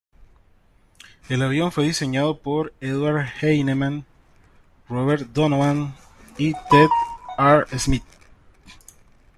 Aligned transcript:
El 1.29 1.43
avión 1.43 1.71
fue 1.71 1.83
diseñado 1.83 2.39
por 2.39 2.73
Edward 2.81 3.27
Heinemann, 3.39 4.03
Robert 4.89 5.27
Donovan, 5.31 5.95
y 6.39 6.53
Ted 6.71 6.87
R. 7.37 7.65
Smith. 7.77 8.01